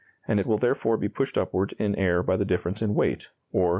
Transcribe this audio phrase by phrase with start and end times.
[0.27, 3.67] and it will therefore be pushed upward in air by the difference in weight, or
[3.67, 3.69] 0.